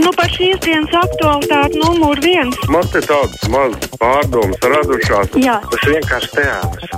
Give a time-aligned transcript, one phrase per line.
[0.00, 2.56] Nu, par šīs dienas aktualitāti numur viens.
[2.72, 5.34] Man te tādas mazas pārdomas radušās.
[5.36, 5.58] Jā.
[5.68, 6.88] Tas vienkārši teātris.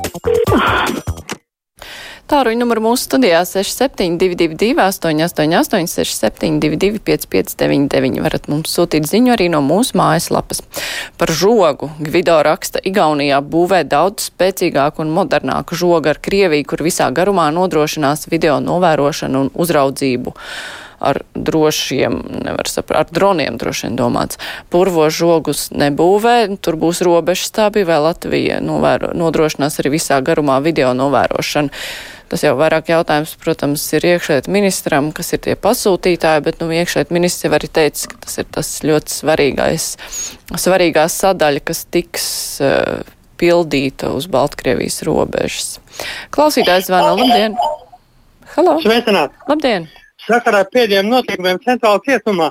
[2.31, 9.99] Tāruņa numuru mūsu studijā 6722, 888, 672, 559, varat mums sūtīt ziņu arī no mūsu
[9.99, 10.63] mājaslapas.
[11.19, 17.11] Par žogu Gvido raksta, Igaunijā būvē daudz spēcīgāku un modernāku žogu ar Krieviju, kur visā
[17.13, 20.39] garumā nodrošinās video novērošanu un uzraudzību
[21.01, 24.41] ar drošiem, nevar saprast, ar droniem droši vien domāts.
[24.73, 30.93] Purvo žogus nebūvē, tur būs robežas stābi, vai Latvija novēro, nodrošinās arī visā garumā video
[30.97, 31.73] novērošanu.
[32.33, 37.13] Tas jau vairāk jautājums, protams, ir iekšēt ministram, kas ir tie pasūtītāji, bet, nu, iekšēt
[37.15, 39.89] ministrs jau arī teica, ka tas ir tas ļoti svarīgais,
[40.65, 42.27] svarīgā sadaļa, kas tiks
[42.65, 43.05] uh,
[43.41, 45.77] pildīta uz Baltkrievijas robežas.
[46.35, 47.59] Klausītājs zvana, labdien!
[48.57, 48.81] Halo!
[48.83, 49.37] Sveicināt!
[49.51, 49.87] Labdien!
[50.25, 52.49] Sakarā ar pēdējiem notikumiem centrālā cietumā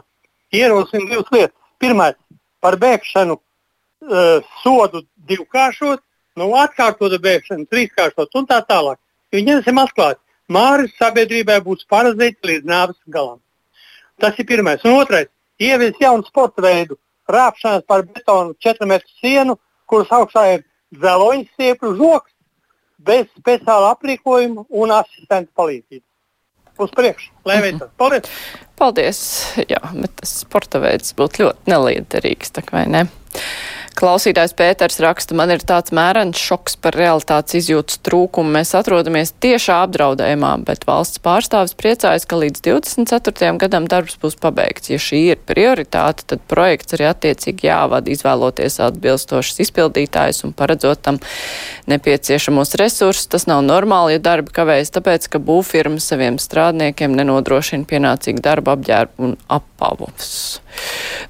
[0.53, 1.57] ierosim divas lietas.
[1.81, 2.15] Pirmais,
[2.61, 6.03] par bēgšanu uh, sodu divkāršot,
[6.37, 8.99] nu atkārtot bēgšanu trīskāršot un tā tālāk.
[9.33, 10.21] Jo ņemsim atklāt,
[10.53, 13.41] Māris sabiedrībai būs parazīts līdz nāves galam.
[14.21, 14.83] Tas ir pirmais.
[14.85, 16.99] Un otrais, ievies jaunu sporta veidu,
[17.31, 19.57] rāpšanās par betonu 4 metru sienu,
[19.89, 22.31] kuras augšā ir dzeloņa stiepļu žoks,
[23.01, 26.12] bez speciāla aprīkojuma un asistenta palīdzības
[26.81, 27.31] uz priekšu.
[27.45, 27.91] Lai veicas.
[27.99, 28.29] Paldies!
[28.79, 29.21] Paldies!
[29.71, 33.05] Jā, bet tas sporta veids būtu ļoti neliederīgs, tā vai ne?
[33.93, 38.55] Klausītājs Pēters raksta, man ir tāds mērens šoks par realitātes izjūtas trūkumu.
[38.55, 43.51] Mēs atrodamies tiešā apdraudējumā, bet valsts pārstāvis priecājas, ka līdz 24.
[43.61, 44.89] gadam darbs būs pabeigts.
[44.89, 51.21] Ja šī ir prioritāte, tad projekts arī attiecīgi jāvada, izvēloties atbilstošas izpildītājus un paredzot tam
[51.91, 53.29] nepieciešamos resursus.
[53.29, 59.29] Tas nav normāli, ja darbi kavējas, tāpēc, ka būvfirma saviem strādniekiem nenodrošina pienācīgu darba apģērbu
[59.29, 59.37] un
[59.83, 60.61] apavus.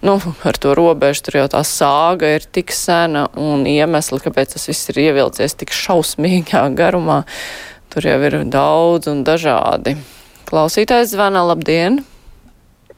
[0.02, 4.68] Nu, ar to robežu tur jau tā sāga ir tik sena un iemesli, kāpēc tas
[4.70, 7.24] viss ir ievilcies tik šausmīgā garumā,
[7.94, 9.98] tur jau ir daudz un dažādi.
[10.50, 12.04] Klausītājs zvana, labdien!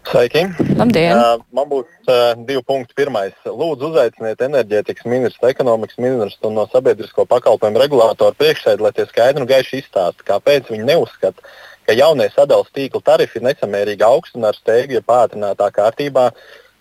[0.06, 0.44] Sveiki!
[0.78, 1.18] Labdien!
[1.18, 2.94] Uh, man būs uh, divi punkti.
[2.98, 9.08] Pirmais, lūdzu, uzaiciniet enerģētikas ministru, ekonomikas ministru un no sabiedrisko pakalpojumu regulātoru priekšsēdi, lai tie
[9.10, 11.50] skaidri un gaiši izstāsta, kāpēc viņi neuzskata,
[11.86, 16.30] ka jaunie sadalījuma tīkla tarifi ir nesamērīgi augsti un ar steigu, ja pātrinātā kārtībā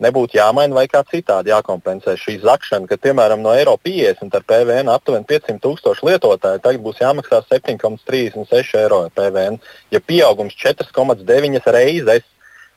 [0.04, 4.90] nebūtu jāmaina vai kā citādi jākompensē šī zakšana, ka, piemēram, no eiro 50 ar PVN
[4.92, 9.60] aptuveni 500 tūkstoši lietotāju tagad būs jāmaksā 7,36 eiro PVN,
[9.94, 12.30] ja pieaugums 4,9 reizes.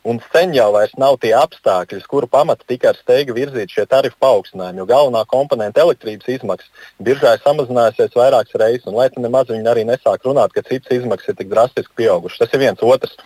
[0.07, 0.69] Un sen jau
[1.01, 5.83] nav tie apstākļi, kuru pamata tika ar steigu virzīti šie tarifu paaugstinājumi, jo galvenā komponenta
[5.83, 10.55] elektrības izmaksas biržā ir samazinājusies vairākas reizes, un lai te nemaz viņi arī nesāk runāt,
[10.55, 12.39] ka citas izmaksas ir tik drastiski pieaugušas.
[12.39, 13.17] Tas ir viens otrs.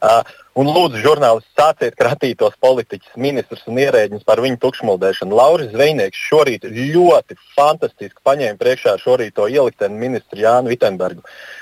[0.00, 0.22] Uh,
[0.56, 5.34] un lūdzu, žurnālisti, sāciet kratīt tos politiķus, ministrus un ierēģus par viņu tukšmuldēšanu.
[5.36, 11.26] Lauris Zvejnieks šorīt ļoti fantastiski paņēma priekšā šorīt to ielikteni ministru Jānu Vitenbergu.
[11.26, 11.59] Uh,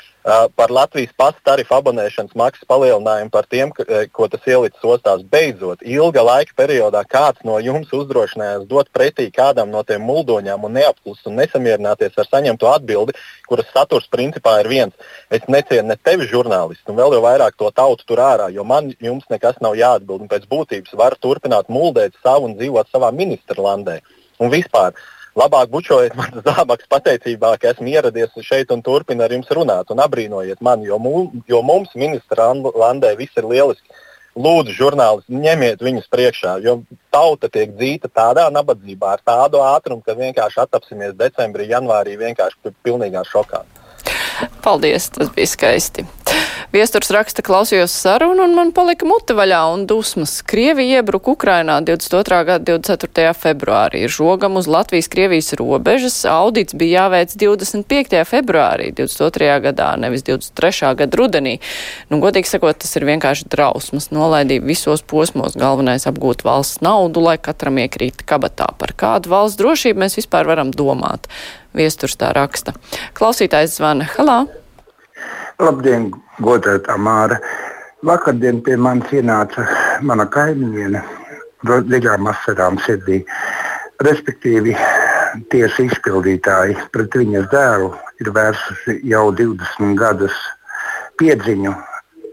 [0.57, 3.71] par Latvijas pasta tarifu abonēšanas maksas palielinājumu par tiem,
[4.13, 5.23] ko tas ielicis ostās.
[5.25, 10.77] Beidzot, ilga laika periodā kāds no jums uzdrošinājās dot pretī kādam no tiem muldoņiem un
[10.77, 13.17] neapklust un nesamierināties ar saņemto atbildi,
[13.49, 15.13] kuras saturs principā ir viens.
[15.33, 18.93] Es necienu ne tevi, žurnālisti, un vēl jau vairāk to tautu tur ārā, jo man
[19.01, 20.29] jums nekas nav jāatbild.
[20.29, 24.01] Pēc būtības var turpināt muldēt savu un dzīvot savā ministra landē.
[24.39, 24.93] Un vispār
[25.39, 30.03] labāk bučojiet manas zābakus pateicībā, ka esmu ieradies šeit un turpinu ar jums runāt un
[30.05, 31.15] abrīnojiet mani, jo, mū,
[31.49, 34.05] jo mums ministra landē viss ir lieliski.
[34.39, 36.77] Lūdzu, žurnālisti, ņemiet viņus priekšā, jo
[37.11, 43.25] tauta tiek dzīta tādā nabadzībā, ar tādu ātrumu, ka vienkārši attapsimies decembrī, janvārī vienkārši pilnīgā
[43.27, 43.65] šokā.
[44.63, 46.07] Paldies, tas bija skaisti.
[46.69, 50.35] Viesturs raksta, klausījos sarunu un man palika mute vaļā un dusmas.
[50.45, 52.41] Krievija iebruka Ukrainā 22.
[52.45, 53.31] gada 24.
[53.41, 54.03] februārī.
[54.13, 58.21] Žogam uz Latvijas-Krievijas robežas audits bija jāveic 25.
[58.29, 59.49] februārī 22.
[59.65, 60.93] gadā, nevis 23.
[61.01, 61.57] gada rudenī.
[62.13, 64.11] Nu, godīgi sakot, tas ir vienkārši drausmas.
[64.13, 65.57] Nolaidība visos posmos.
[65.57, 68.69] Galvenais apgūt valsts naudu, lai katram iekrīt kabatā.
[68.77, 71.33] Par kādu valsts drošību mēs vispār varam domāt?
[71.73, 72.77] Viesturs tā raksta.
[73.17, 74.13] Klausītājs zvana.
[74.19, 74.43] Halā!
[75.59, 76.05] Labdien,
[76.39, 77.35] godētā Māra!
[78.07, 79.65] Vakardien pie manis ienāca
[80.07, 81.01] mana kaimiņiene
[81.67, 83.19] dziļām asarām sirdī.
[84.07, 84.77] Respektīvi,
[85.51, 87.91] tiesu izpildītāji pret viņas dēlu
[88.23, 90.39] ir vērsusi jau 20 gadus
[91.19, 91.75] piedziņu.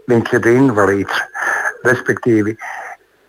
[0.06, 1.20] Viņš ir invalīds.
[1.82, 2.54] Respektīvi,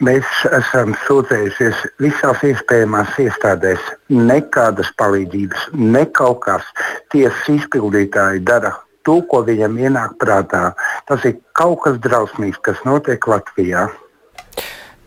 [0.05, 3.93] mēs esam sūdzējušies visās iespējamās iestādēs.
[4.13, 6.75] Nekādas palīdzības, ne kaut kas.
[7.09, 10.71] Tiesas izpildītāji dara to, ko viņam ienāk prātā.
[11.07, 13.87] Tas ir kaut kas drausmīgs, kas notiek Latvijā.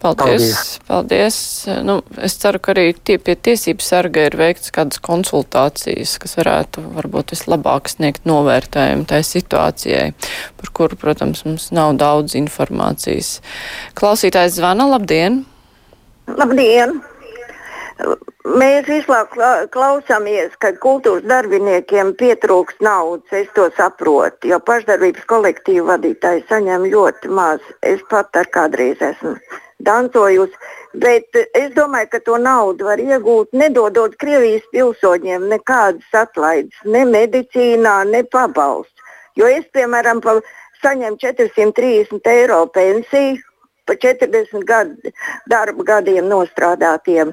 [0.00, 0.25] Paldies.
[0.25, 0.79] Paldies.
[0.88, 1.38] paldies.
[1.85, 6.87] Nu, es ceru, ka arī tie pie tiesību sarga ir veikts kādas konsultācijas, kas varētu
[6.97, 10.08] varbūt vislabāk sniegt novērtējumu tai situācijai,
[10.56, 13.37] par kuru, protams, mums nav daudz informācijas.
[14.00, 15.43] Klausītājs zvana, labdien!
[16.32, 17.02] Labdien!
[18.61, 19.41] Mēs visu laiku
[19.75, 23.32] klausāmies, ka kultūras darbiniekiem pietrūks naudas.
[23.43, 27.61] Es to saprotu, jo pašdarbības kolektīva vadītāji saņem ļoti maz.
[27.82, 29.37] Es pat ar kādreiz esmu
[29.87, 30.56] dancojusi.
[31.02, 38.00] Bet es domāju, ka to naudu var iegūt, nedodot Krievijas pilsoņiem nekādas atlaides, ne medicīnā,
[38.11, 39.06] ne pabalstu.
[39.38, 40.41] Jo es, piemēram, pa,
[40.82, 43.38] saņemu 430 eiro pensiju
[43.87, 45.14] par 40 gadu,
[45.50, 47.32] darba gadiem nostrādātiem.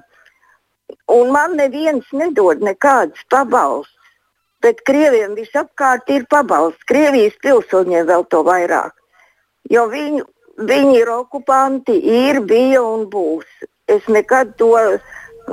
[1.12, 3.94] Un man neviens nedod nekādas pabalstus.
[4.64, 6.88] Bet krieviem visapkārt ir pabalsts.
[6.90, 8.96] Krievijas pilsoņiem vēl to vairāk.
[9.70, 10.26] Jo viņu
[10.58, 13.46] Viņi ir okupanti, ir, bija un būs.
[13.86, 14.74] Es nekad to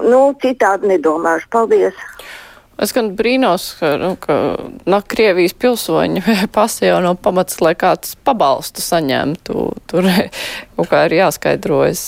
[0.01, 1.51] nu, citādi nedomāšu.
[1.53, 1.99] Paldies!
[2.81, 4.57] Es gan brīnos, ka, nu, ka
[4.91, 6.25] no Krievijas pilsoņu
[6.57, 9.69] pasi jau nav pamats, lai kāds pabalstu saņemtu.
[9.93, 10.09] Tur
[10.79, 12.07] kaut kā ir jāskaidrojas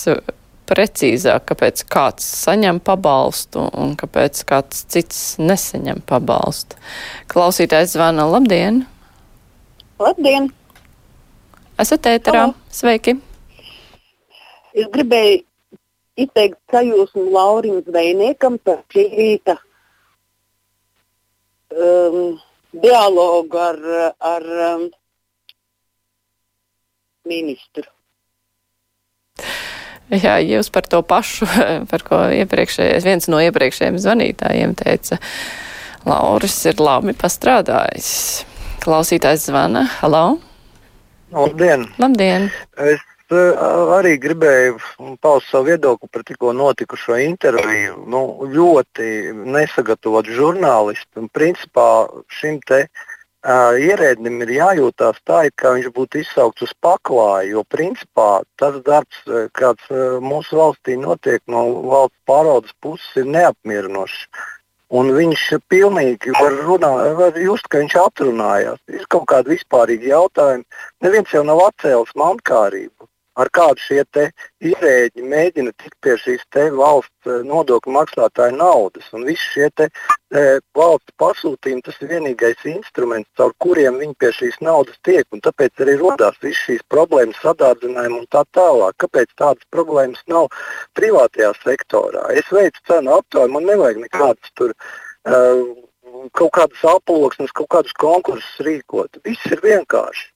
[0.69, 6.79] precīzāk, kāpēc kāds saņem pabalstu un kāpēc kāds cits nesaņem pabalstu.
[7.33, 8.85] Klausītājs zvana, labdien!
[10.03, 10.51] Labdien!
[11.81, 12.47] Esat ēterā.
[12.49, 12.57] Halo.
[12.73, 13.17] Sveiki!
[14.77, 15.43] Es gribēju
[16.21, 19.57] izteikt sajūsmu Laurim Zvejniekam par šī rīta
[21.73, 22.37] um,
[22.73, 23.83] dialogu ar,
[24.21, 24.87] ar um,
[27.29, 27.89] ministru.
[30.07, 31.49] Jā, jūs par to pašu,
[31.91, 35.19] par ko iepriekšējais, viens no iepriekšējiem zvanītājiem teica,
[36.07, 38.11] Lauris ir labi pastrādājis.
[38.85, 39.83] Klausītājs zvana.
[39.99, 40.39] Halo!
[41.35, 41.89] Labdien!
[41.99, 42.47] Labdien.
[42.79, 43.03] Es
[43.35, 44.79] uh, arī gribēju
[45.19, 47.99] paust savu viedokli par tikko notikušo interviju.
[48.07, 51.25] Nu, ļoti nesagatavot žurnālistu.
[51.25, 51.89] Un, principā
[52.39, 57.59] šim te uh, ierēdnim ir jājūtās tā, it kā viņš būtu izsaukts uz paklāju.
[57.59, 59.23] Jo principā tas darbs,
[59.53, 64.27] kāds uh, mūsu valstī notiek no valsts pārvaldes puses, ir neapmierinošs.
[64.97, 68.79] Un viņš pilnīgi var, runā, var just, ka viņš atrunājās.
[68.87, 70.63] Ir kaut kādi vispārīgi jautājumi.
[71.03, 72.96] Neviens jau nav atcēlis mankārību
[73.37, 74.03] ar kādu šie
[74.65, 76.45] ierēģi mēģina tikt pie šīs
[76.77, 79.09] valsts eh, nodokļu maksātāju naudas.
[79.13, 79.89] Un visi šie te,
[80.33, 80.45] e,
[80.77, 85.27] valsts pasūtījumi tas ir vienīgais instruments, caur kuriem viņi pie šīs naudas tiek.
[85.47, 88.97] Tāpēc arī radās visas šīs problēmas, sadārdzinājumi un tā tālāk.
[89.05, 90.49] Kāpēc tādas problēmas nav
[90.97, 92.31] privātajā sektorā?
[92.33, 94.73] Es veicu cenu aptauju, man nevajag nekādas tur.
[95.27, 95.67] Uh,
[96.33, 99.21] kaut kādas aploksnes, kaut kādus konkursus rīkot.
[99.27, 100.31] Viss ir vienkārši.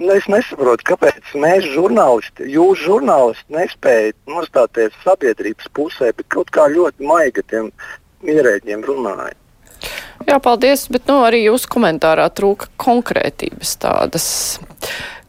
[0.00, 6.64] Nu, es nesaprotu, kāpēc mēs, žurnālisti, jūs, žurnālisti, nespējat nostāties sabiedrības pusē, bet kaut kā
[6.72, 7.68] ļoti maigi tiem
[8.24, 9.41] ierēģiem runājat.
[10.22, 14.26] Jā, paldies, bet nu, arī jūsu komentārā trūka konkrētības tādas.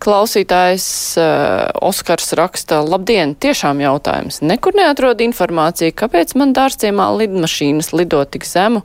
[0.03, 0.85] Klausītājs
[1.15, 4.41] uh, Oskars raksta, labdien, tiešām jautājums.
[4.43, 8.81] Nekur neatrod informāciju, kāpēc man dārciemā lidmašīnas lido tik zemu,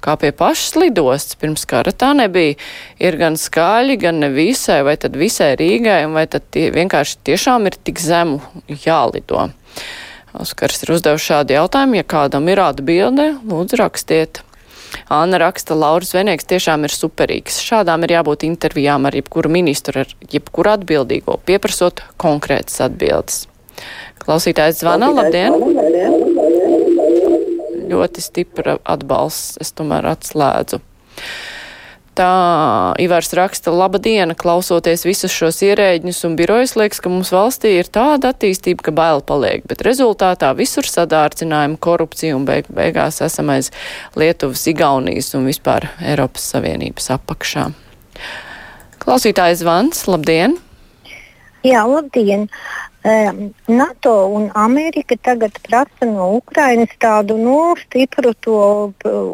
[0.00, 1.36] kā pie pašas lidostas.
[1.36, 2.56] Pirms kara tā nebija.
[3.02, 7.68] Ir gan skaļi, gan ne visai, vai tad visai Rīgai, vai tad tie, vienkārši tiešām
[7.68, 8.40] ir tik zemu
[8.86, 9.50] jālido.
[10.40, 12.00] Oskars ir uzdevuši šādu jautājumu.
[12.00, 14.40] Ja kādam ir atbilde, lūdzu rakstiet.
[15.12, 17.60] Anna raksta, Lauris Venieks tiešām ir superīgs.
[17.64, 23.46] Šādām ir jābūt intervijām ar jebkuru ministru, ar jebkuru atbildīgo, pieprasot konkrētas atbildes.
[24.22, 25.56] Klausītājs zvana, labdien!
[27.92, 30.80] Ļoti stipra atbalsts, es tomēr atslēdzu.
[32.12, 37.70] Tā Ivars raksta, laba diena, klausoties visus šos ierēģņus un birojas, liekas, ka mums valstī
[37.78, 43.54] ir tāda attīstība, ka baila paliek, bet rezultātā visur sadārcinājumi, korupcija un beig beigās esam
[43.54, 43.70] aiz
[44.12, 47.70] Lietuvas, Igaunijas un vispār Eiropas Savienības apakšā.
[49.00, 50.60] Klausītājs Vans, labdien!
[51.64, 52.50] Jā, labdien!
[53.04, 58.30] NATO un Amerika tagad prasa no Ukrainas tādu nu, stipru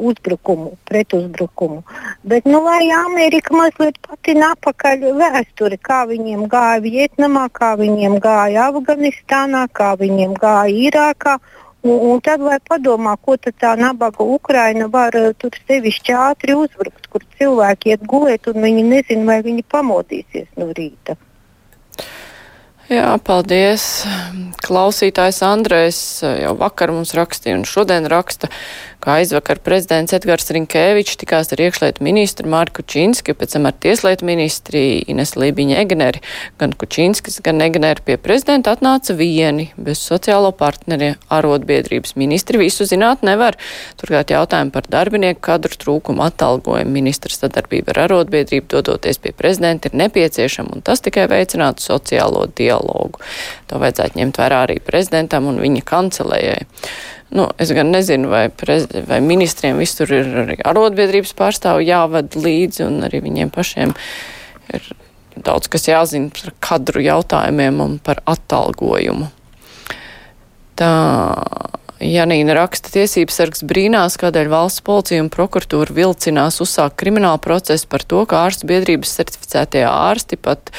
[0.00, 1.82] uzbrukumu, pretuzbrukumu.
[2.24, 8.70] Bet, nu, lai Amerika mazliet patina apakaļ vēsturi, kā viņiem gāja Vietnamā, kā viņiem gāja
[8.72, 11.38] Afganistānā, kā viņiem gāja Irākā.
[11.84, 17.22] Un, un tad, lai padomā, ko tā nabaga Ukraina var tur sevišķi ātri uzbrukt, kur
[17.36, 21.20] cilvēki iet gulēt un viņi nezina, vai viņi pamodīsies no rīta.
[22.88, 23.82] Jā, paldies.
[24.64, 28.48] Klausītājs Andrēs jau vakar mums rakstīja un šodien raksta,
[29.04, 34.26] kā aizvakar prezidents Edgars Rinkēvičs tikās ar iekšlietu ministru Mārku Čīnski, pēc tam ar tieslietu
[34.26, 36.22] ministri Ines Lībiņa Egneri.
[36.58, 43.22] Gan Kučīnskis, gan Egneri pie prezidenta atnāca vieni, bez sociālo partneri, arotbiedrības ministri visu zināt
[43.26, 43.58] nevar.
[44.00, 49.98] Turklāt jautājumi par darbinieku kadru trūkumu atalgojumu ministra sadarbība ar arotbiedrību dodoties pie prezidenta ir
[50.02, 53.22] nepieciešama, un tas tikai veicinātu sociālo dialogu.
[53.70, 56.66] To vajadzētu ņemt vērā arī prezidentam un viņa kancelējai.
[57.28, 62.86] Nu, es gan nezinu, vai, prez, vai ministriem visur ir arī arotbiedrības pārstāvi jāved līdzi,
[62.86, 63.92] un arī viņiem pašiem
[64.72, 64.92] ir
[65.44, 69.28] daudz kas jāzina par kadru jautājumiem un par atalgojumu.
[70.78, 70.92] Tā
[71.98, 78.04] Janīna raksta tiesības sargs brīnās, kādēļ valsts policija un prokuratūra vilcinās uzsākt kriminālu procesu par
[78.06, 80.70] to, ka ārstu biedrības certificētie ārsti pat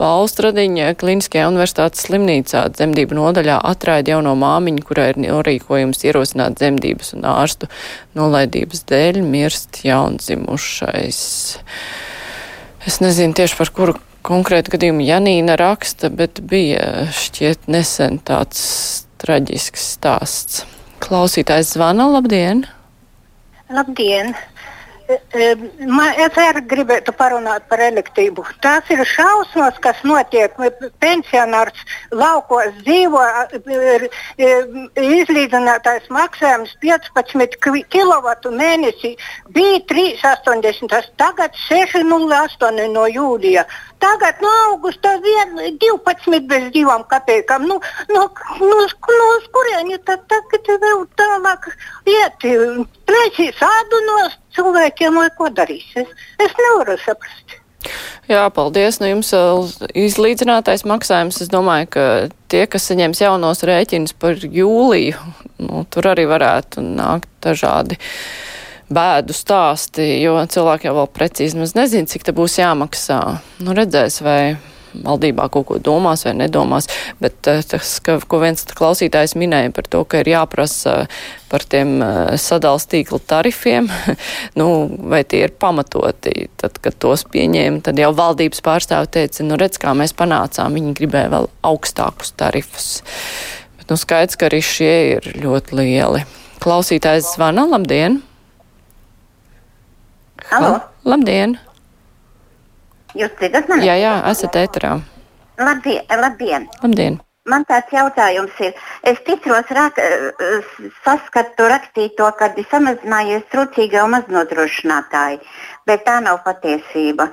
[0.00, 7.12] Pauls Stradiņa Kliniskajā universitātes slimnīcā dzemdību nodaļā atraida jauno māmiņu, kurai ir norīkojums ierosināt dzemdības
[7.18, 7.68] un ārstu
[8.16, 11.20] nolaidības dēļ mirst jaundzimušais.
[12.88, 18.62] Es nezinu tieši par kuru konkrētu gadījumu Janīna raksta, bet bija šķiet nesen tāds
[19.20, 20.64] traģisks stāsts.
[21.04, 22.64] Klausītājs zvana, labdien!
[23.68, 24.32] Labdien!
[25.10, 28.44] Man, es arī gribētu parunāt par elektrību.
[28.62, 30.54] Tās ir šausmas, kas notiek.
[31.02, 33.22] Pensionārs laukos dzīvo,
[33.74, 34.06] ir,
[34.40, 39.14] izlīdzinātais maksājums 15 kW mēnesī.
[39.56, 43.66] Bija 3,80, tagad 6,08 no jūlija.
[44.00, 47.66] Tagad no augusta vien 12 bez divām kapekām.
[47.68, 48.22] Nu, nu,
[48.60, 51.68] nu, nu, uz kurieni tad tagad vēl tālāk
[52.08, 52.46] iet?
[53.10, 54.16] Plēsīs ādu no
[54.56, 55.88] cilvēkiem vai ko darīs?
[55.98, 57.58] Es, es nevaru saprast.
[58.30, 59.00] Jā, paldies.
[59.00, 59.32] Nu, jums
[59.96, 61.40] izlīdzinātais maksājums.
[61.42, 62.04] Es domāju, ka
[62.52, 65.32] tie, kas saņems jaunos rēķinus par jūliju,
[65.64, 67.98] nu, tur arī varētu nākt dažādi
[68.90, 73.20] bēdu stāsti, jo cilvēki jau vēl precīzi nezina, cik te būs jāmaksā.
[73.62, 74.40] Nu, redzēs, vai
[74.94, 76.88] valdībā kaut ko domās vai nedomās,
[77.22, 80.94] bet eh, tas, ka, ko viens klausītājs minēja par to, ka ir jāprasa
[81.50, 83.90] par tiem eh, sadals tīkla tarifiem,
[84.60, 84.68] nu,
[85.12, 89.80] vai tie ir pamatoti, tad, kad tos pieņēma, tad jau valdības pārstāvi teica, nu, redz,
[89.82, 92.90] kā mēs panācām, viņi gribēja vēl augstākus tarifus.
[93.78, 96.26] Bet, nu, skaidrs, ka arī šie ir ļoti lieli.
[96.60, 98.20] Klausītājs zvana, labdien!
[100.50, 100.80] Halo!
[101.06, 101.60] Labdien!
[103.18, 103.86] Jūs dzirdat mani?
[103.88, 104.94] Jā, jā, esat ēterā.
[105.60, 106.68] Labdien, labdien!
[106.82, 107.18] Labdien!
[107.50, 108.76] Man tāds jautājums ir.
[109.02, 109.96] Es ticos, rak,
[111.04, 115.40] saskatu rakstīto, kad ir samazinājies trūcīgie un maznodrošinātāji,
[115.88, 117.30] bet tā nav patiesība.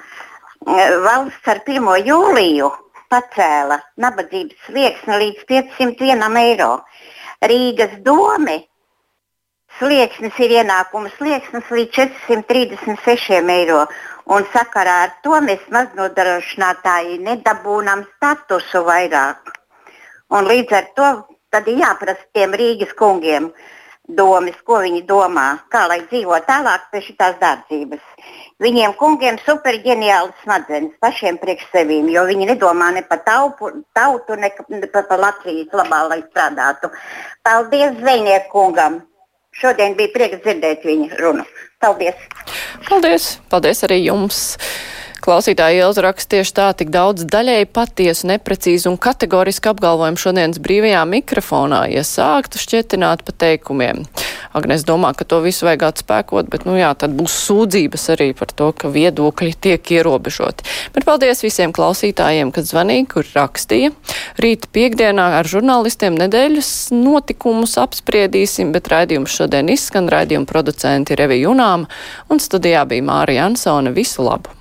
[1.03, 1.91] Valsts ar 1.
[2.07, 2.71] jūliju
[3.11, 6.71] pacēla nabadzības slieksni līdz 501 eiro.
[7.51, 8.57] Rīgas domi
[9.77, 13.83] slieksnis ir ienākuma slieksnis līdz 436 eiro
[14.35, 19.55] un sakarā ar to mēs maznodrošinātāji nedabūnam statusu vairāk.
[20.35, 21.09] Un līdz ar to
[21.53, 23.51] tad ir jāprasa tiem Rīgas kungiem
[24.19, 28.03] domas, ko viņi domā, kā lai dzīvo tālāk pie šīs dārdzības.
[28.63, 34.51] Viņiem kungiem superģeniāls smadzenes pašiem priekš sevīm, jo viņi nedomā ne par taupu, tautu, ne,
[34.69, 36.91] ne par pa Latvijas labā, lai strādātu.
[37.43, 39.01] Paldies Zvejnieku kungam!
[39.57, 41.43] Šodien bija prieks dzirdēt viņa runu.
[41.77, 42.15] Paldies!
[42.89, 43.25] Paldies!
[43.53, 44.37] Paldies arī jums!
[45.23, 51.01] Klausītāji Ielza raksta tieši tā, tik daudz daļēji patiesu, neprecīzu un kategorisku apgalvojumu šodienas brīvajā
[51.09, 54.03] mikrofonā, ja sāktu šķetināt pa teikumiem.
[54.57, 58.53] Agnes domā, ka to visu vajag atspēkot, bet, nu jā, tad būs sūdzības arī par
[58.53, 60.65] to, ka viedokļi tiek ierobežoti.
[60.95, 63.93] Bet paldies visiem klausītājiem, kad zvanīja, kur rakstīja.
[64.41, 71.89] Rīt piekdienā ar žurnālistiem nedēļas notikumus apspriedīsim, bet raidījums šodien izskan raidījuma producenti Revi Junām
[72.29, 73.93] un studijā bija Māra Jansone.
[73.97, 74.56] Visu labu!